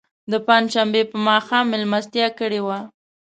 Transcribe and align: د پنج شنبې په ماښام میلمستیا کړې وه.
د 0.31 0.33
پنج 0.47 0.65
شنبې 0.73 1.03
په 1.11 1.17
ماښام 1.27 1.65
میلمستیا 1.71 2.27
کړې 2.39 2.59
وه. 2.65 2.79